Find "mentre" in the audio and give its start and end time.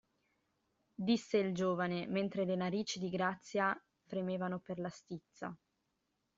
2.07-2.43